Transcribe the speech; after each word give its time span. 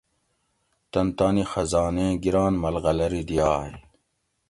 تۤن 0.91 1.07
تانی 1.17 1.43
خزان 1.51 1.95
ایں 2.01 2.13
گِران 2.23 2.53
ملغلری 2.63 3.21
دِیاۤگ 3.29 3.73